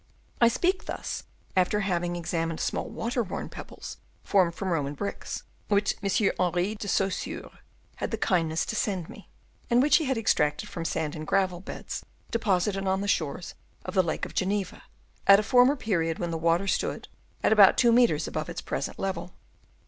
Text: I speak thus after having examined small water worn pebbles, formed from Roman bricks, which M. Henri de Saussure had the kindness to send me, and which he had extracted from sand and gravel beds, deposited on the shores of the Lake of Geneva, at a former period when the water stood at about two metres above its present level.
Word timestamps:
I 0.41 0.47
speak 0.47 0.85
thus 0.85 1.25
after 1.55 1.81
having 1.81 2.15
examined 2.15 2.59
small 2.59 2.89
water 2.89 3.21
worn 3.21 3.49
pebbles, 3.49 3.97
formed 4.23 4.55
from 4.55 4.69
Roman 4.69 4.95
bricks, 4.95 5.43
which 5.67 5.95
M. 6.01 6.09
Henri 6.39 6.73
de 6.73 6.87
Saussure 6.87 7.51
had 7.97 8.09
the 8.09 8.17
kindness 8.17 8.65
to 8.65 8.75
send 8.75 9.09
me, 9.09 9.29
and 9.69 9.79
which 9.79 9.97
he 9.97 10.05
had 10.05 10.17
extracted 10.17 10.67
from 10.69 10.85
sand 10.85 11.15
and 11.15 11.27
gravel 11.27 11.59
beds, 11.59 12.03
deposited 12.31 12.87
on 12.87 13.01
the 13.01 13.07
shores 13.07 13.53
of 13.85 13.93
the 13.93 14.01
Lake 14.01 14.25
of 14.25 14.33
Geneva, 14.33 14.81
at 15.27 15.39
a 15.39 15.43
former 15.43 15.75
period 15.75 16.17
when 16.17 16.31
the 16.31 16.35
water 16.39 16.65
stood 16.67 17.07
at 17.43 17.53
about 17.53 17.77
two 17.77 17.91
metres 17.91 18.27
above 18.27 18.49
its 18.49 18.59
present 18.59 18.97
level. 18.97 19.33